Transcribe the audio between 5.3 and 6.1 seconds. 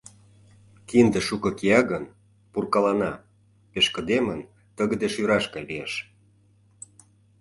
гай лиеш.